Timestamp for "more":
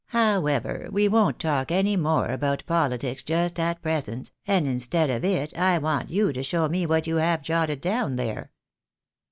1.95-2.25